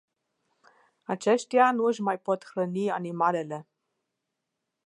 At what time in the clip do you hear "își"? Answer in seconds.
1.83-2.01